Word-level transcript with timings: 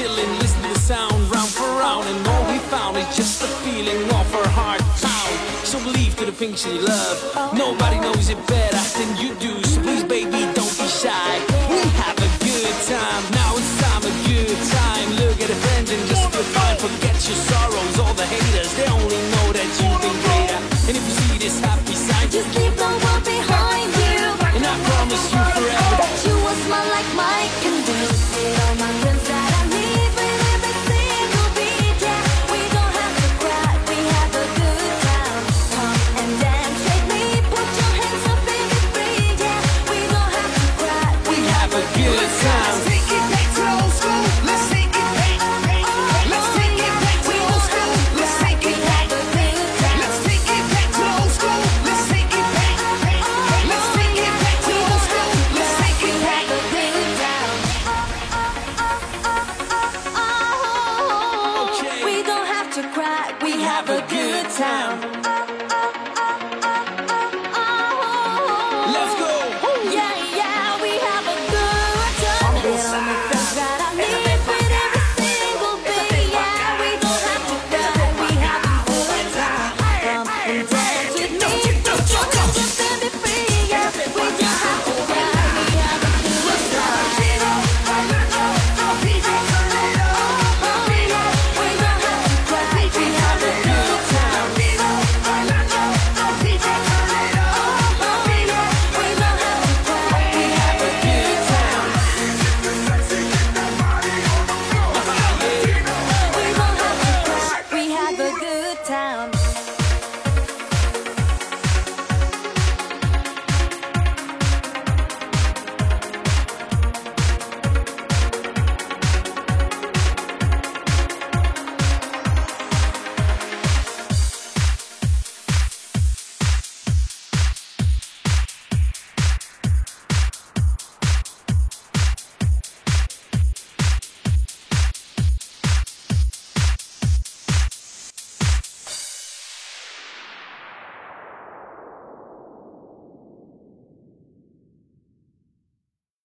chilling, 0.00 0.38
listening 0.38 0.72
to 0.72 0.78
sound 0.80 1.30
round 1.30 1.50
for 1.50 1.68
round. 1.78 2.06
And 2.08 2.26
all 2.26 2.44
we 2.50 2.58
found 2.58 2.96
is 2.96 3.16
just 3.16 3.40
the 3.42 3.48
feeling 3.64 4.02
of 4.20 4.34
our 4.34 4.48
heart 4.48 4.80
pound. 5.04 5.36
So 5.66 5.78
leave 5.78 6.16
to 6.16 6.24
the 6.26 6.32
things 6.32 6.64
you 6.64 6.80
love. 6.80 7.52
Nobody 7.54 8.00
knows 8.00 8.30
it 8.30 8.38
better. 8.46 8.59
Have 63.60 63.88
a 63.88 64.00
good 64.08 64.50
time. 64.50 65.19